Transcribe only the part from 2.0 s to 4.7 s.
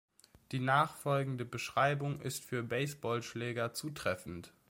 ist für Baseballschläger zutreffend.